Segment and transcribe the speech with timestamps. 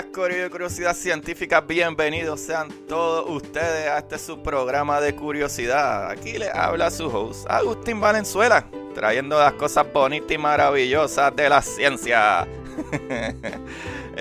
[0.00, 6.10] Buenas de Curiosidad Científica, bienvenidos sean todos ustedes a este su programa de curiosidad.
[6.10, 11.60] Aquí les habla su host Agustín Valenzuela, trayendo las cosas bonitas y maravillosas de la
[11.60, 12.48] ciencia.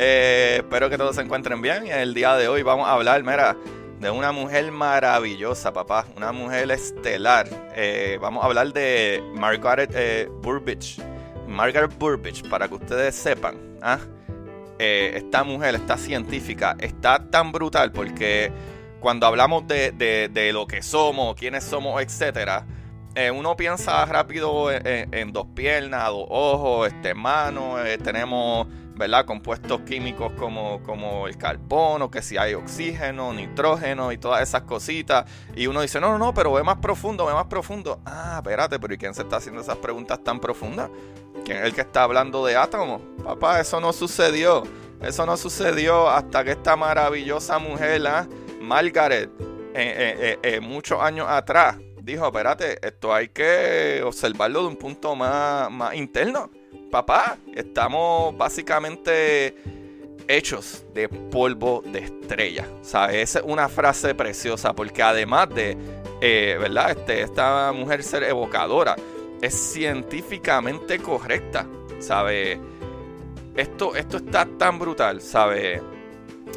[0.02, 3.22] Eh, espero que todos se encuentren bien y el día de hoy vamos a hablar,
[3.22, 3.58] mira,
[4.00, 7.50] de una mujer maravillosa, papá, una mujer estelar.
[7.75, 11.02] Eh, vamos a hablar de Margaret eh, Burbidge.
[11.48, 14.00] Margaret Burbidge, para que ustedes sepan, ¿ah?
[14.81, 18.49] Eh, esta mujer, esta científica, está tan brutal porque
[19.02, 22.66] cuando hablamos de, de, lo que somos, quiénes somos, etcétera,
[23.13, 28.67] eh, uno piensa rápido en, en, dos piernas, dos ojos, este, manos, eh, tenemos,
[29.00, 29.25] ¿verdad?
[29.25, 35.25] Compuestos químicos como, como el carbono, que si hay oxígeno, nitrógeno y todas esas cositas.
[35.56, 38.02] Y uno dice, no, no, no, pero ve más profundo, ve más profundo.
[38.06, 40.89] Ah, espérate, pero ¿y quién se está haciendo esas preguntas tan profundas?
[41.45, 43.02] ¿Quién es el que está hablando de átomos?
[43.23, 44.64] Papá, eso no sucedió.
[45.02, 48.59] Eso no sucedió hasta que esta maravillosa mujer, ¿eh?
[48.61, 49.31] Margaret,
[49.73, 55.72] eh, eh, muchos años atrás, dijo, espérate, esto hay que observarlo de un punto más,
[55.72, 56.52] más interno.
[56.92, 59.56] Papá, estamos básicamente
[60.28, 62.66] hechos de polvo de estrella.
[62.81, 63.18] ¿Sabes?
[63.18, 65.78] Esa es una frase preciosa porque además de,
[66.59, 66.91] ¿verdad?
[66.91, 68.96] Este, esta mujer ser evocadora,
[69.40, 71.68] es científicamente correcta,
[72.00, 72.59] ¿sabe?
[73.56, 75.84] Esto, esto está tan brutal, ¿sabe?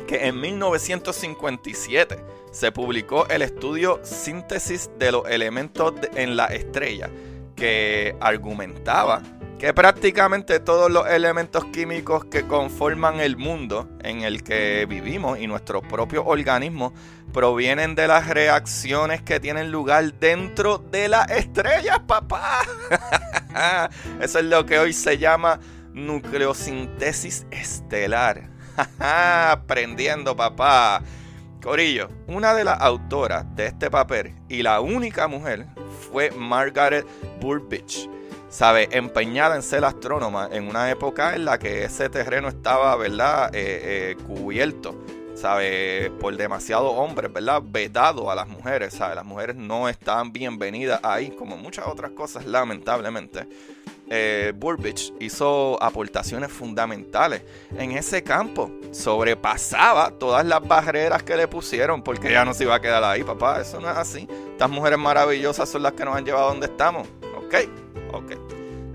[0.06, 2.16] Que en 1957
[2.50, 7.10] se publicó el estudio Síntesis de los elementos en la estrella,
[7.54, 9.22] que argumentaba
[9.62, 15.46] que prácticamente todos los elementos químicos que conforman el mundo en el que vivimos y
[15.46, 16.92] nuestros propios organismos
[17.32, 22.58] provienen de las reacciones que tienen lugar dentro de las estrellas, papá.
[24.20, 25.60] Eso es lo que hoy se llama
[25.92, 28.50] nucleosintesis estelar.
[28.98, 31.04] Aprendiendo, papá.
[31.62, 35.68] Corillo, una de las autoras de este papel y la única mujer
[36.10, 37.06] fue Margaret
[37.40, 38.10] Burbidge
[38.52, 43.50] sabe, empeñada en ser astrónoma en una época en la que ese terreno estaba, ¿verdad?,
[43.54, 44.94] eh, eh, cubierto,
[45.34, 51.00] sabe, por demasiados hombres, ¿verdad?, vedado a las mujeres, sabe, las mujeres no estaban bienvenidas
[51.02, 53.48] ahí, como muchas otras cosas, lamentablemente.
[54.14, 57.42] Eh, Burbidge hizo aportaciones fundamentales
[57.78, 58.70] en ese campo.
[58.90, 63.24] Sobrepasaba todas las barreras que le pusieron porque ya no se iba a quedar ahí,
[63.24, 63.62] papá.
[63.62, 64.28] Eso no es así.
[64.50, 67.08] Estas mujeres maravillosas son las que nos han llevado a donde estamos.
[67.38, 67.54] ¿Ok?
[68.12, 68.32] Ok.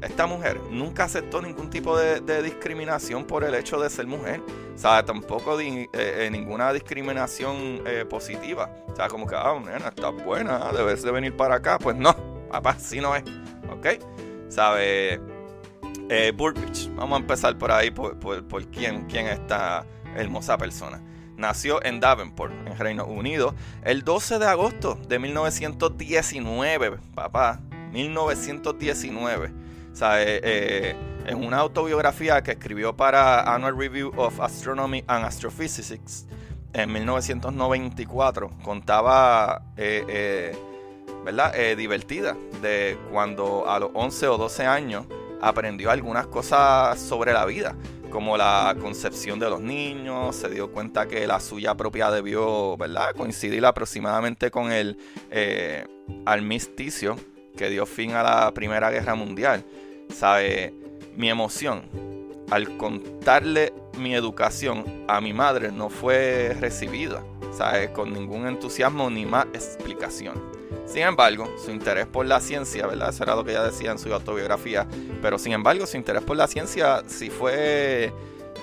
[0.01, 4.41] Esta mujer nunca aceptó ningún tipo de, discriminación por el hecho de ser mujer.
[4.75, 8.69] O sea, tampoco eh, eh, ninguna discriminación eh, positiva.
[8.87, 11.79] O sea, como que, ah, nena, estás buena, debes de venir para acá.
[11.79, 12.15] Pues no,
[12.49, 13.23] papá, sí no es.
[13.71, 13.87] ¿Ok?
[14.49, 15.19] ¿Sabe?
[16.09, 16.33] Eh.
[16.95, 18.17] Vamos a empezar por ahí, por,
[18.71, 19.85] quién, quién es esta
[20.15, 21.01] hermosa persona.
[21.35, 23.53] Nació en Davenport, en Reino Unido,
[23.83, 27.59] el 12 de agosto de 1919, papá.
[27.91, 29.67] 1919.
[29.97, 35.25] O sea, eh, eh, en una autobiografía que escribió para Annual Review of Astronomy and
[35.25, 36.27] Astrophysics
[36.73, 40.55] en 1994, contaba, eh,
[41.25, 41.51] ¿verdad?
[41.75, 45.07] divertida de cuando a los 11 o 12 años
[45.41, 47.75] aprendió algunas cosas sobre la vida,
[48.11, 53.15] como la concepción de los niños, se dio cuenta que la suya propia debió, ¿verdad?,
[53.15, 54.99] coincidir aproximadamente con el
[56.23, 57.17] armisticio
[57.57, 59.65] que dio fin a la Primera Guerra Mundial.
[60.13, 60.73] ¿Sabe?
[61.17, 61.81] Mi emoción
[62.49, 67.91] al contarle mi educación a mi madre no fue recibida, ¿sabe?
[67.91, 70.41] Con ningún entusiasmo ni más explicación.
[70.85, 73.09] Sin embargo, su interés por la ciencia, ¿verdad?
[73.09, 74.87] Eso era lo que ella decía en su autobiografía.
[75.21, 78.13] Pero sin embargo, su interés por la ciencia sí fue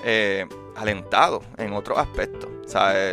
[0.03, 2.49] eh, alentado en otros aspectos.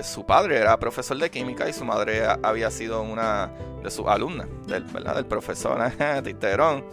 [0.05, 3.51] Su padre era profesor de química y su madre había sido una
[3.83, 4.85] de sus alumnas, del,
[5.27, 5.79] profesor
[6.25, 6.85] Titerón.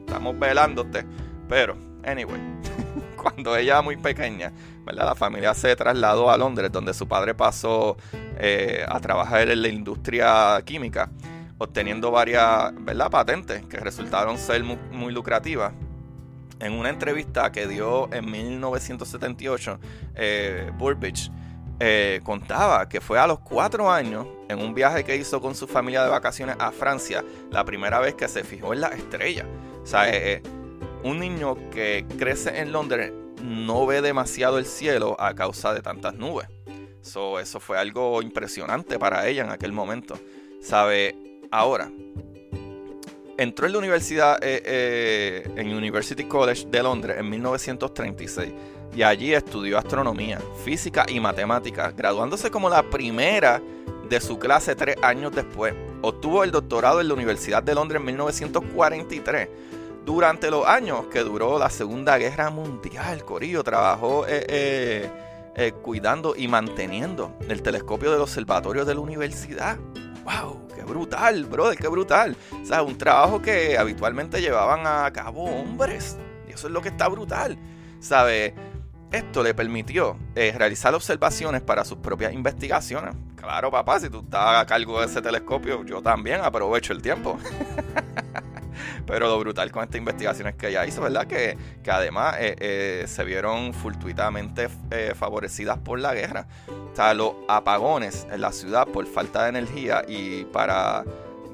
[0.00, 1.04] Estamos velándote.
[1.48, 2.40] Pero, anyway,
[3.16, 4.52] cuando ella era muy pequeña,
[4.86, 7.96] la familia se trasladó a Londres, donde su padre pasó
[8.38, 11.10] eh, a trabajar en la industria química,
[11.58, 12.72] obteniendo varias
[13.10, 15.72] patentes que resultaron ser muy, lucrativas.
[16.58, 19.80] En una entrevista que dio en 1978,
[20.14, 21.30] eh, Burbage
[21.84, 25.66] eh, contaba que fue a los cuatro años, en un viaje que hizo con su
[25.66, 29.44] familia de vacaciones a Francia, la primera vez que se fijó en la estrella.
[29.82, 30.42] O sea, eh, eh,
[31.02, 33.12] un niño que crece en Londres
[33.42, 36.46] no ve demasiado el cielo a causa de tantas nubes.
[37.02, 40.16] eso fue algo impresionante para ella en aquel momento.
[40.60, 41.16] ¿Sabe?
[41.50, 41.90] Ahora,
[43.38, 48.52] entró en la universidad, en University College de Londres en 1936
[48.94, 53.60] y allí estudió astronomía, física y matemáticas, graduándose como la primera
[54.08, 55.74] de su clase tres años después.
[56.02, 59.48] Obtuvo el doctorado en la Universidad de Londres en 1943.
[60.04, 65.10] Durante los años que duró la Segunda Guerra Mundial, Corillo trabajó eh, eh,
[65.54, 69.78] eh, cuidando y manteniendo el telescopio del observatorio de la universidad.
[70.24, 70.68] ¡Wow!
[70.74, 71.78] ¡Qué brutal, brother!
[71.78, 72.36] ¡Qué brutal!
[72.52, 76.18] O un trabajo que habitualmente llevaban a cabo hombres.
[76.48, 77.56] Y eso es lo que está brutal.
[78.00, 78.54] ¿Sabe?
[79.12, 83.14] Esto le permitió eh, realizar observaciones para sus propias investigaciones.
[83.36, 87.38] Claro, papá, si tú estás a cargo de ese telescopio, yo también aprovecho el tiempo.
[89.06, 91.26] Pero lo brutal con estas investigaciones que ella hizo, ¿verdad?
[91.26, 94.70] Que, que además eh, eh, se vieron fortuitamente
[95.14, 96.46] favorecidas por la guerra.
[96.96, 101.04] O los apagones en la ciudad por falta de energía y para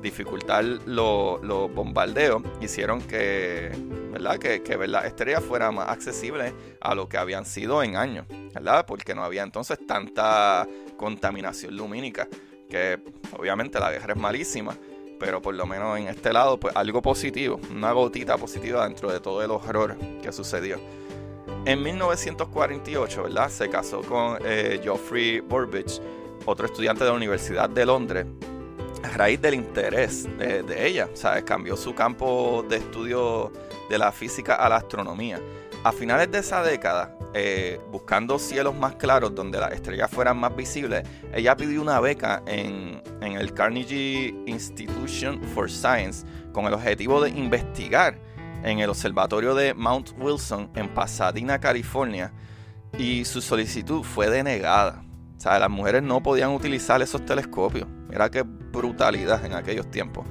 [0.03, 3.71] dificultar los bombardeos hicieron que,
[4.13, 4.39] ¿verdad?
[4.39, 8.27] Que, que ver las estrellas fuera más accesible a lo que habían sido en años,
[8.55, 8.87] ¿verdad?
[8.87, 10.67] Porque no había entonces tanta
[10.97, 12.29] contaminación lumínica,
[12.69, 12.99] que
[13.39, 14.77] obviamente la guerra es malísima,
[15.19, 19.21] pero por lo menos en este lado, pues algo positivo, una gotita positiva dentro de
[19.21, 20.79] todo el horror que sucedió.
[21.65, 23.49] En 1948, ¿verdad?
[23.51, 26.01] Se casó con eh, Geoffrey Burbidge,
[26.47, 28.27] otro estudiante de la Universidad de Londres,
[29.03, 31.45] a raíz del interés de, ella, ¿sabes?
[31.45, 33.53] Cambió su campo de estudio
[33.89, 35.41] de la física a la astronomía.
[35.85, 40.55] A finales de esa década, eh, buscando cielos más claros donde las estrellas fueran más
[40.57, 47.23] visibles, ella pidió una beca en, en el Carnegie Institution for Science con el objetivo
[47.23, 48.19] de investigar
[48.65, 52.33] en el observatorio de Mount Wilson en Pasadena, California,
[52.99, 55.05] y su solicitud fue denegada.
[55.37, 57.87] O sea, las mujeres no podían utilizar esos telescopios.
[58.09, 60.27] Mira qué brutalidad en aquellos tiempos.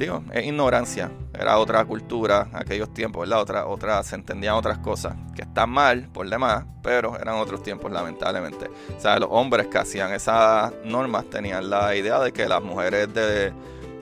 [0.00, 1.10] Digo, es ignorancia.
[1.38, 3.42] Era otra cultura en aquellos tiempos, ¿verdad?
[3.42, 7.92] Otra, otra, se entendían otras cosas que están mal por demás, pero eran otros tiempos,
[7.92, 8.70] lamentablemente.
[8.96, 13.12] O sea, los hombres que hacían esas normas tenían la idea de que las mujeres
[13.12, 13.52] de,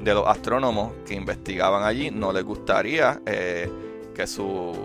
[0.04, 3.68] los astrónomos que investigaban allí no les gustaría eh,
[4.14, 4.78] que sus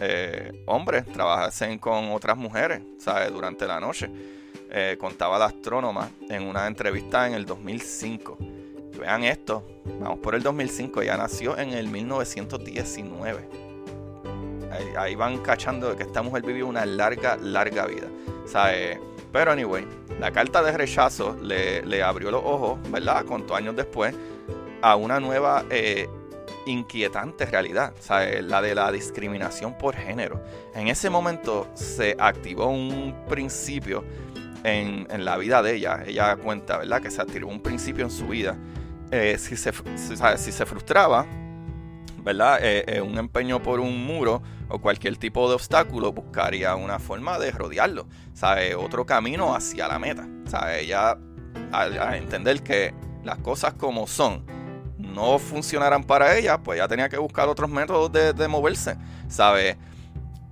[0.00, 3.30] eh, hombres trabajasen con otras mujeres, ¿sabes?
[3.30, 4.10] Durante la noche.
[4.70, 8.36] Eh, contaba la astrónoma en una entrevista en el 2005.
[8.98, 9.64] vean esto,
[10.00, 13.48] vamos por el 2005, ya nació en el 1919.
[14.96, 18.08] Ahí, van cachando de que esta mujer vivió una larga, larga vida.
[19.32, 19.86] pero anyway,
[20.20, 23.24] la carta de rechazo le, abrió los ojos, ¿verdad?
[23.24, 24.14] Cuantos años después,
[24.82, 26.08] a una nueva eh,
[26.66, 27.94] inquietante realidad,
[28.42, 30.42] la de la discriminación por género.
[30.74, 34.04] En ese momento se activó un principio
[34.64, 36.02] en, la vida de ella.
[36.06, 37.00] Ella cuenta, ¿verdad?
[37.00, 38.56] Que se activó un principio en su vida.
[39.10, 39.72] Eh, si, se,
[40.36, 41.26] si, se frustraba,
[42.22, 42.58] ¿verdad?
[42.62, 47.38] Eh, eh, un empeño por un muro o cualquier tipo de obstáculo, buscaría una forma
[47.38, 48.74] de rodearlo, ¿sabe?
[48.74, 50.82] Otro camino hacia la meta, ¿sabe?
[50.82, 51.16] Ella,
[51.72, 54.44] al, entender que las cosas como son
[54.98, 58.96] no funcionarán para ella, pues ya tenía que buscar otros métodos de, de moverse,
[59.28, 59.78] ¿sabe?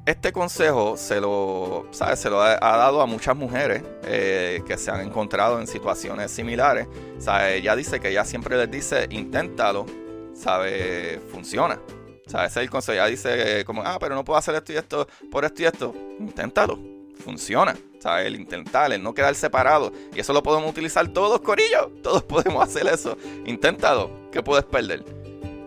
[0.06, 2.20] Este consejo se lo, ¿sabes?
[2.20, 6.86] Se lo ha, dado a muchas mujeres eh, que se han encontrado en situaciones similares.
[7.18, 7.56] ¿sabe?
[7.56, 9.84] Ella dice que ella siempre les dice, inténtalo,
[10.32, 11.20] ¿sabe?
[11.32, 11.80] Funciona.
[12.28, 12.46] ¿sabe?
[12.46, 12.92] Ese es el consejo.
[12.92, 15.92] Ella dice como, ah, pero no puedo hacer esto y esto por esto y esto.
[16.20, 16.78] Inténtalo.
[17.24, 17.74] Funciona.
[17.98, 18.28] ¿sabe?
[18.28, 19.90] El intentar, el no quedar separado.
[20.14, 21.90] Y eso lo podemos utilizar todos, Corillo.
[22.04, 23.18] Todos podemos hacer eso.
[23.44, 24.30] Inténtalo.
[24.30, 25.04] ¿Qué puedes perder?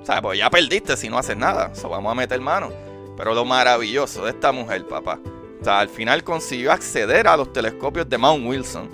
[0.04, 0.22] ¿Sabes?
[0.22, 1.76] Pues ya perdiste si no haces nada.
[1.76, 2.72] So, vamos a meter mano.
[3.20, 5.20] Pero lo maravilloso de esta mujer, papá,
[5.60, 8.90] o sea, al final consiguió acceder a los telescopios de Mount Wilson,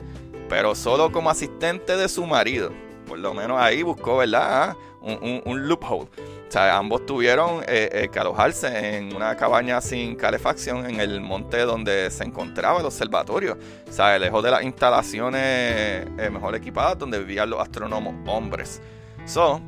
[0.50, 2.72] pero solo como asistente de su marido.
[3.08, 4.72] por lo menos ahí buscó, ¿verdad?
[4.72, 6.10] Ah, un, loophole.
[6.48, 11.22] O sea, ambos tuvieron eh, eh, que alojarse en una cabaña sin calefacción en el
[11.22, 13.60] monte donde se encontraba el observatorio.
[13.88, 18.82] O sea, lejos de las instalaciones eh, mejor equipadas donde vivían los astrónomos hombres.
[19.28, 19.62] So,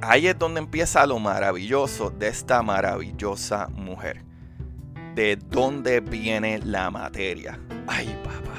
[0.00, 4.24] ahí es donde empieza lo maravilloso de esta maravillosa mujer.
[5.14, 7.58] ¿De dónde viene la materia?
[7.86, 8.58] Ay, papá.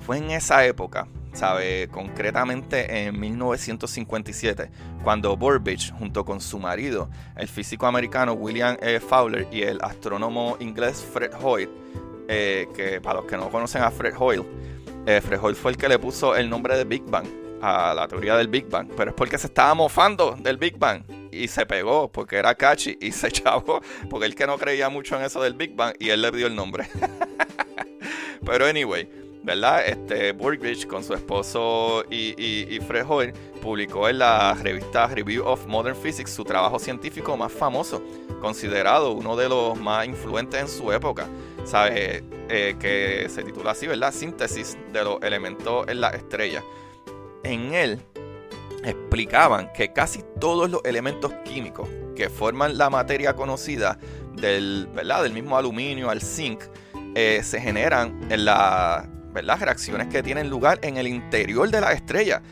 [0.00, 1.06] Fue en esa época
[1.36, 1.88] ¿sabe?
[1.88, 4.70] Concretamente en 1957,
[5.04, 8.98] cuando Burbage, junto con su marido, el físico americano William E.
[8.98, 11.70] Fowler y el astrónomo inglés Fred Hoyle,
[12.28, 14.44] eh, que para los que no conocen a Fred Hoyle,
[15.06, 17.26] eh, Fred Hoyle fue el que le puso el nombre de Big Bang
[17.60, 21.02] a la teoría del Big Bang, pero es porque se estaba mofando del Big Bang
[21.30, 23.62] y se pegó porque era catchy y se echó
[24.10, 26.46] porque él que no creía mucho en eso del Big Bang y él le dio
[26.46, 26.88] el nombre.
[28.44, 29.08] pero anyway,
[29.46, 29.86] ¿verdad?
[29.86, 33.32] Este, Burbage con su esposo y, y, Fred Hoyle
[33.62, 38.02] publicó en la revista Review of Modern Physics su trabajo científico más famoso,
[38.40, 41.28] considerado uno de los más influentes en su época,
[41.64, 42.24] ¿sabes?
[42.48, 44.12] Eh, que se titula así, ¿verdad?
[44.12, 46.62] Síntesis de los elementos en la estrella.
[47.44, 48.00] En él
[48.84, 53.98] explicaban que casi todos los elementos químicos que forman la materia conocida
[54.34, 55.22] del, ¿verdad?
[55.22, 56.62] del mismo aluminio al zinc,
[57.14, 59.08] eh, se generan en la
[59.42, 62.42] las Reacciones que tienen lugar en el interior de la estrella.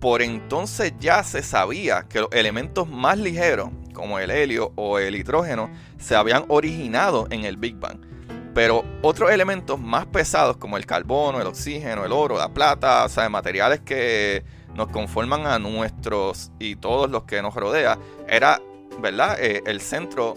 [0.00, 5.16] Por entonces ya se sabía que los elementos más ligeros, como el helio o el
[5.16, 8.07] hidrógeno, se habían originado en el Big Bang.
[8.58, 13.08] Pero otros elementos más pesados, como el carbono, el oxígeno, el oro, la plata, o
[13.08, 14.42] sea, materiales que
[14.74, 18.60] nos conforman a nuestros y todos los que nos rodea, era,
[19.00, 20.34] ¿verdad?, eh, el centro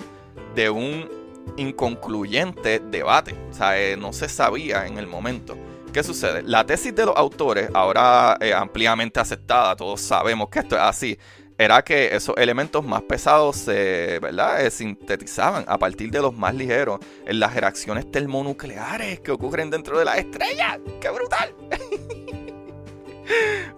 [0.54, 1.10] de un
[1.58, 3.36] inconcluyente debate.
[3.50, 5.58] O sea, eh, no se sabía en el momento.
[5.92, 6.44] ¿Qué sucede?
[6.44, 11.18] La tesis de los autores, ahora eh, ampliamente aceptada, todos sabemos que esto es así,
[11.62, 14.66] era que esos elementos más pesados se ¿verdad?
[14.66, 20.00] Eh, sintetizaban a partir de los más ligeros en las reacciones termonucleares que ocurren dentro
[20.00, 20.80] de las estrellas.
[21.00, 21.54] ¡Qué brutal!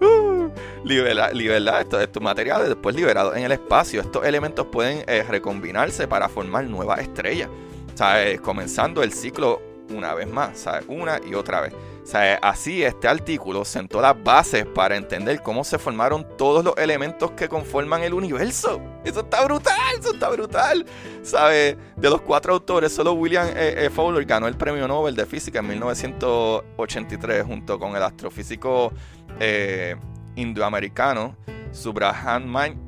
[0.00, 0.50] uh,
[0.82, 4.00] libera, estos, materiales después liberados en el espacio.
[4.00, 7.50] Estos elementos pueden eh, recombinarse para formar nuevas estrellas.
[7.94, 8.40] ¿sabes?
[8.40, 9.60] Comenzando el ciclo
[9.90, 11.74] una vez más, una y otra vez.
[12.42, 17.48] Así este artículo sentó las bases para entender cómo se formaron todos los elementos que
[17.48, 18.80] conforman el universo.
[19.04, 20.84] Eso está brutal, eso está brutal.
[21.22, 21.76] ¿Sabe?
[21.96, 23.88] De los cuatro autores, solo William e.
[23.90, 28.92] Fowler ganó el premio Nobel de Física en 1983 junto con el astrofísico
[29.40, 29.96] eh,
[30.36, 31.36] indoamericano
[31.72, 32.78] Subrahman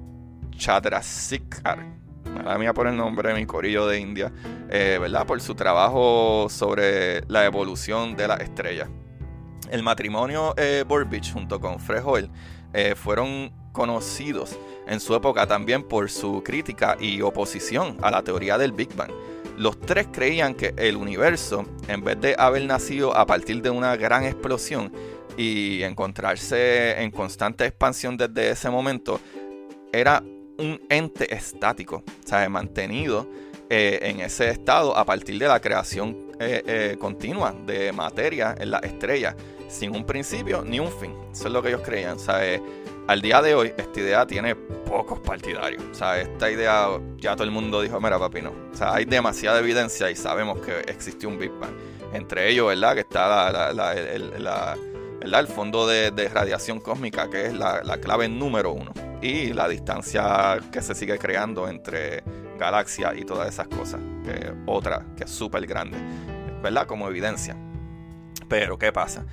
[0.57, 1.97] Chandrasekhar.
[2.45, 4.31] La mía por el nombre de mi corillo de India,
[4.69, 5.27] eh, ¿verdad?
[5.27, 8.89] Por su trabajo sobre la evolución de las estrellas.
[9.71, 10.85] El matrimonio eh,
[11.33, 12.31] junto con Fred Hoyle
[12.73, 14.57] eh, fueron conocidos
[14.87, 19.11] en su época también por su crítica y oposición a la teoría del Big Bang.
[19.57, 23.97] Los tres creían que el universo, en vez de haber nacido a partir de una
[23.97, 24.93] gran explosión,
[25.37, 29.21] y encontrarse en constante expansión desde ese momento,
[29.93, 30.23] era
[30.59, 33.29] un ente estático, o mantenido
[33.69, 38.71] eh, en ese estado a partir de la creación eh, eh, continua de materia en
[38.71, 39.37] la estrella,
[39.69, 41.13] sin un principio ni un fin.
[41.33, 42.19] Eso es lo que ellos creían.
[42.19, 42.61] ¿sabes?
[43.07, 45.83] Al día de hoy, esta idea tiene pocos partidarios.
[45.91, 46.89] O sea, esta idea
[47.19, 48.51] ya todo el mundo dijo, mira papi, no.
[48.73, 51.75] O sea, hay demasiada evidencia y sabemos que existió un Big Bang.
[52.13, 52.95] Entre ellos, ¿verdad?
[52.95, 53.95] Que está la, la,
[54.39, 54.77] la
[55.35, 60.83] el fondo de, radiación cósmica, que es la, clave número uno, y la distancia que
[60.83, 62.23] se sigue creando entre
[62.57, 65.99] galaxias y todas esas cosas, que otra que es súper grande,
[66.63, 66.87] ¿verdad?
[66.87, 67.57] Como evidencia.
[68.49, 69.25] Pero, ¿qué pasa?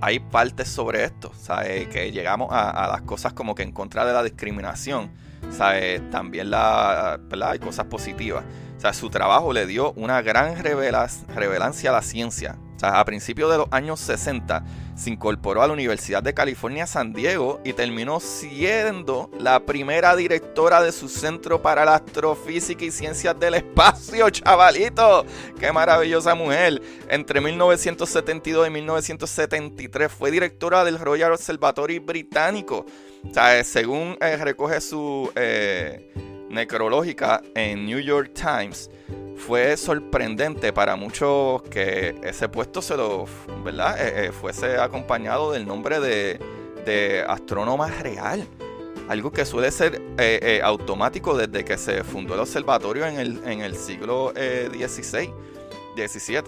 [0.00, 1.88] Hay partes sobre esto, ¿sabes?
[1.88, 5.10] Que llegamos a, las cosas como que en contra de la discriminación,
[5.50, 6.08] ¿sabes?
[6.10, 7.52] También la, ¿verdad?
[7.52, 8.44] hay cosas positivas.
[8.92, 14.00] Su trabajo le dio una gran revelancia a la ciencia, a principios de los años
[14.00, 14.64] 60
[14.96, 20.82] se incorporó a la Universidad de California San Diego y terminó siendo la primera directora
[20.82, 25.26] de su Centro para la Astrofísica y Ciencias del Espacio, chavalito.
[25.58, 26.80] ¡Qué maravillosa mujer!
[27.08, 32.86] Entre 1972 y 1973 fue directora del Royal Observatory Británico.
[33.32, 36.10] Sea, según eh, recoge su eh,
[36.50, 38.90] necrológica en New York Times,
[39.36, 43.26] fue sorprendente para muchos que ese puesto se lo,
[43.64, 43.96] ¿verdad?
[44.00, 46.40] Eh, eh, fuese acompañado del nombre de,
[46.84, 48.46] de astrónoma real.
[49.08, 53.60] Algo que suele ser eh, automático desde que se fundó el observatorio en el, en
[53.60, 55.32] el siglo XVI,
[55.94, 56.42] XVII.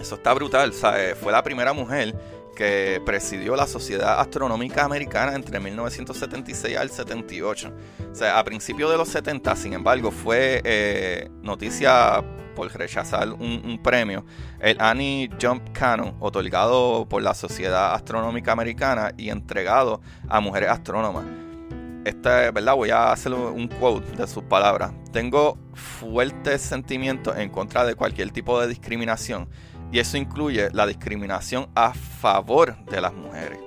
[0.00, 0.72] Eso está brutal.
[0.72, 2.16] Fue la primera mujer
[2.54, 7.72] que presidió la Sociedad Astronómica Americana entre 1976 al 78.
[8.10, 12.22] O sea, a principios de los 70, sin embargo, fue eh, noticia
[12.54, 14.24] por rechazar un, premio,
[14.60, 21.24] el Annie Jump Cannon, otorgado por la Sociedad Astronómica Americana y entregado a mujeres astrónomas.
[22.04, 22.74] Esta, ¿verdad?
[22.74, 24.92] Voy a hacer un quote de sus palabras.
[25.12, 29.48] Tengo fuertes sentimientos en contra de cualquier tipo de discriminación
[29.92, 33.60] y eso incluye la discriminación a favor de las mujeres.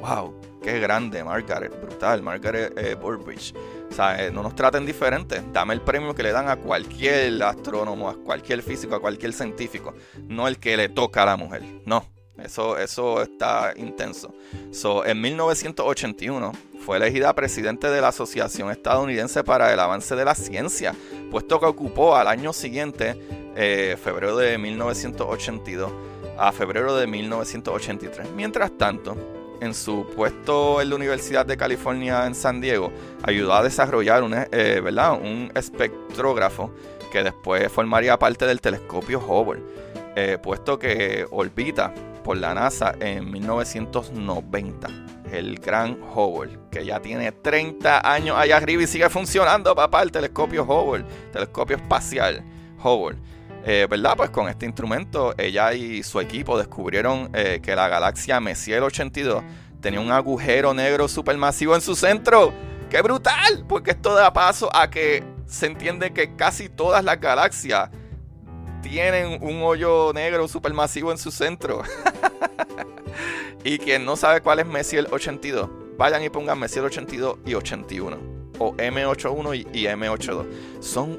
[0.00, 0.38] ¡Wow!
[0.62, 1.72] ¡Qué grande, Margaret!
[1.80, 2.96] Brutal, Margaret eh.
[3.00, 5.42] O sea, eh, no nos traten diferentes.
[5.52, 9.94] Dame el premio que le dan a cualquier astrónomo, a cualquier físico, a cualquier científico.
[10.28, 11.62] No el que le toca a la mujer.
[11.86, 12.04] No.
[12.42, 14.34] Eso, eso está intenso.
[14.70, 16.52] So, en 1981
[16.84, 20.94] fue elegida presidente de la Asociación Estadounidense para el Avance de la Ciencia,
[21.30, 23.16] puesto que ocupó al año siguiente
[23.56, 25.92] eh, febrero de 1982
[26.38, 28.30] a febrero de 1983.
[28.30, 29.16] Mientras tanto,
[29.60, 32.92] en su puesto en la Universidad de California en San Diego,
[33.22, 35.20] ayudó a desarrollar un, eh, ¿verdad?
[35.20, 36.70] un espectrógrafo
[37.10, 39.62] que después formaría parte del telescopio Hubble,
[40.14, 41.92] eh, puesto que orbita
[42.28, 44.88] por la NASA en 1990.
[45.32, 50.12] El gran Hubble, que ya tiene 30 años allá arriba y sigue funcionando, papá, el
[50.12, 52.44] telescopio Hubble, telescopio espacial
[52.84, 53.16] Hubble.
[53.64, 54.12] Eh, ¿Verdad?
[54.14, 59.42] Pues con este instrumento ella y su equipo descubrieron eh, que la galaxia Messier 82
[59.80, 62.52] tenía un agujero negro supermasivo en su centro.
[62.90, 63.64] ¡Qué brutal!
[63.66, 67.88] Porque esto da paso a que se entiende que casi todas las galaxias
[68.82, 71.82] tienen un hoyo negro supermasivo en su centro.
[73.64, 78.38] y quien no sabe cuál es Messier 82, vayan y pongan Messier 82 y 81.
[78.60, 80.46] O M81 y M82.
[80.80, 81.18] Son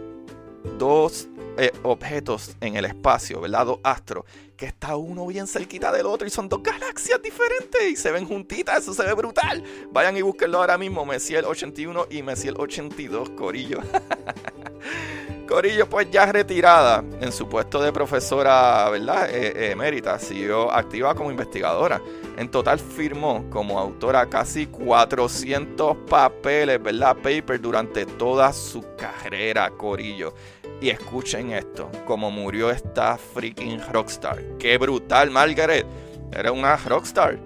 [0.78, 1.30] dos
[1.62, 3.66] eh, objetos en el espacio, ¿verdad?
[3.66, 4.24] Dos astros,
[4.56, 8.25] que está uno bien cerquita del otro y son dos galaxias diferentes y se ven
[8.25, 9.62] juntitas, eso se ve brutal.
[9.92, 13.80] Vayan y búsquenlo ahora mismo, Messier 81 y Messier 82, Corillo.
[15.50, 19.32] Corillo, pues ya retirada en su puesto de profesora, ¿verdad?
[19.32, 22.00] Eh, eh, emérita, siguió activa como investigadora.
[22.38, 27.18] En total firmó como autora casi 400 papeles, ¿verdad?
[27.18, 30.36] Paper durante toda su carrera, Corillo.
[30.82, 34.43] Y escuchen esto, como murió esta freaking rockstar.
[34.60, 35.88] Qué brutal, Margaret.
[36.32, 37.39] Era una rockstar.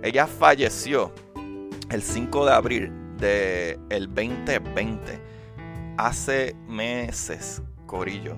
[0.00, 1.10] Ella falleció
[1.90, 5.31] el 5 de abril del el 2020
[6.06, 8.36] hace meses, Corillo.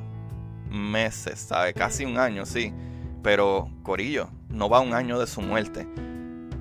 [0.71, 1.73] Meses, ¿sabe?
[1.73, 2.73] Casi un año, sí.
[3.23, 5.87] Pero, Corillo, no va un año de su muerte.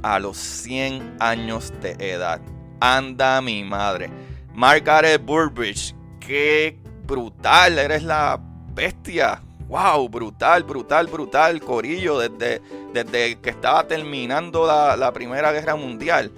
[0.01, 2.41] A los 100 años de edad.
[2.79, 4.09] Anda mi madre.
[4.53, 8.39] Margaret Burbridge, qué brutal, eres la
[8.73, 9.41] bestia.
[9.67, 12.61] Wow, brutal, brutal, brutal, Corillo, desde,
[12.93, 16.31] desde que estaba terminando la, la Primera Guerra Mundial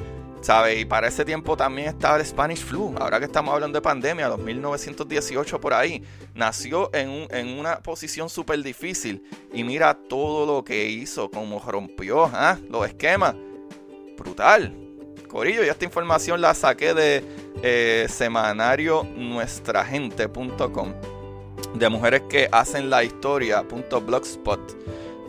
[0.46, 0.80] ¿Sabe?
[0.80, 2.94] Y para ese tiempo también estaba el Spanish Flu.
[3.00, 6.04] Ahora que estamos hablando de pandemia, 1918 por ahí.
[6.36, 9.24] Nació en, en una posición súper difícil.
[9.52, 12.60] Y mira todo lo que hizo, como rompió ¿ah?
[12.70, 13.34] los esquemas.
[14.20, 14.72] Brutal.
[15.28, 17.24] Corillo, y esta información la saqué de
[17.64, 20.94] eh, semanario nuestragente.com.
[21.74, 24.60] De mujeres que hacen la historia.blogspot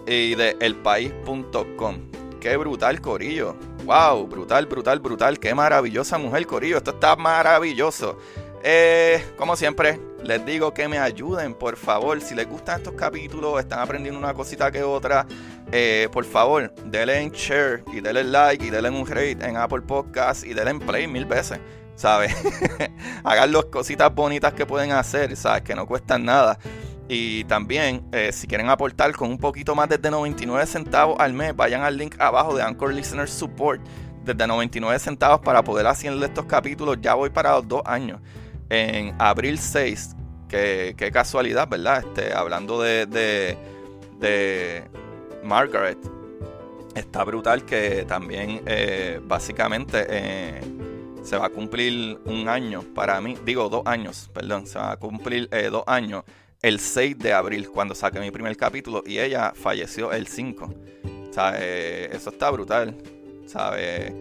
[0.07, 2.11] y de elpaís.com.
[2.39, 5.39] Qué brutal, Corillo Wow, brutal, brutal, brutal.
[5.39, 6.77] Qué maravillosa mujer, Corillo.
[6.79, 8.19] Esto está maravilloso.
[8.65, 12.21] Eh, como siempre, les digo que me ayuden, por favor.
[12.21, 15.25] Si les gustan estos capítulos, están aprendiendo una cosita que otra,
[15.71, 19.83] eh, por favor, denle en share y denle like y denle un rate en Apple
[19.83, 21.61] Podcasts y denle en play mil veces.
[21.95, 22.35] ¿Sabes?
[23.25, 25.63] Hagan las cositas bonitas que pueden hacer, ¿sabes?
[25.63, 26.59] Que no cuestan nada.
[27.09, 31.55] Y también, eh, si quieren aportar con un poquito más desde 99 centavos al mes,
[31.55, 33.81] vayan al link abajo de Anchor Listener Support
[34.25, 36.99] desde 99 centavos para poder hacerle estos capítulos.
[37.01, 38.21] Ya voy para los dos años.
[38.69, 40.17] En abril 6,
[40.49, 42.05] que, qué casualidad, ¿verdad?
[42.05, 44.85] Este, hablando de, de,
[45.45, 45.99] Margaret,
[46.97, 50.61] está brutal que también eh, básicamente eh,
[51.23, 54.97] se va a cumplir un año para mí, digo dos años, perdón, se va a
[54.97, 56.25] cumplir dos años
[56.63, 60.75] el 6 de abril, cuando saqué mi primer capítulo, y ella falleció el 5.
[61.31, 62.15] ¿Sabes?
[62.15, 62.97] Eso está brutal.
[63.47, 64.13] ¿Sabes?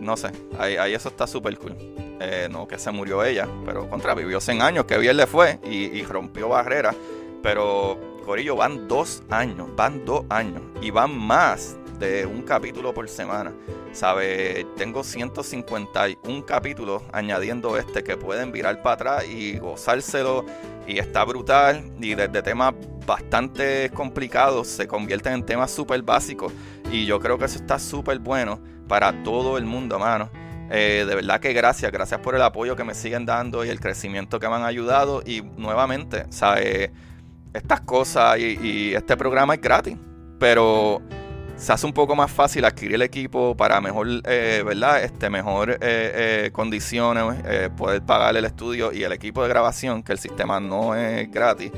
[0.00, 1.76] No sé, ahí, eso está súper cool.
[2.20, 5.58] Eh, no que se murió ella, pero contra vivió 100 años, que bien le fue
[5.64, 6.94] y, rompió barreras.
[7.42, 13.08] Pero, Corillo, van dos años, van dos años y van más de un capítulo por
[13.08, 13.52] semana.
[13.92, 14.66] ¿Sabe?
[14.76, 20.44] Tengo 151 capítulos añadiendo este que pueden virar para atrás y gozárselo
[20.86, 22.74] y está brutal y desde temas
[23.06, 26.52] bastante complicados se convierten en temas súper básicos.
[26.90, 30.30] Y yo creo que eso está súper bueno para todo el mundo, mano.
[30.70, 33.80] Eh, de verdad que gracias, gracias por el apoyo que me siguen dando y el
[33.80, 35.22] crecimiento que me han ayudado.
[35.24, 36.90] Y nuevamente, ¿sabes?
[37.52, 39.96] Estas cosas y, este programa es gratis,
[40.40, 41.00] pero
[41.56, 45.02] se hace un poco más fácil adquirir el equipo para mejor, eh, ¿verdad?
[45.02, 50.18] Este, mejor eh, condiciones, poder pagar el estudio y el equipo de grabación, que el
[50.18, 51.72] sistema no es gratis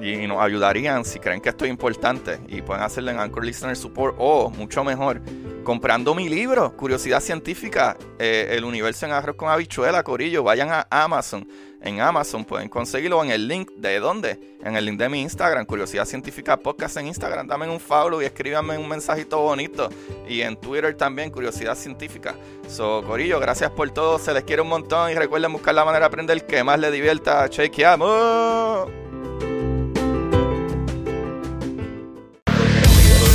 [0.00, 3.76] y nos ayudarían si creen que esto es importante y pueden hacerlo en Anchor Listener
[3.76, 5.22] Support o mucho mejor
[5.62, 10.86] comprando mi libro Curiosidad Científica eh, el universo en arroz con habichuela Corillo vayan a
[10.90, 11.46] Amazon
[11.84, 15.66] en Amazon pueden conseguirlo en el link de dónde en el link de mi Instagram
[15.66, 17.46] Curiosidad Científica Podcast en Instagram.
[17.46, 19.90] Dame un follow y escríbanme un mensajito bonito.
[20.26, 22.34] Y en Twitter también Curiosidad Científica.
[22.66, 26.00] So Corillo gracias por todo se les quiere un montón y recuerden buscar la manera
[26.00, 27.48] de aprender que más les divierta.
[27.50, 28.88] Chequeamos.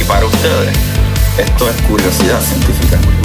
[0.08, 0.76] Para ustedes,
[1.38, 3.19] esto es curiosidad científica.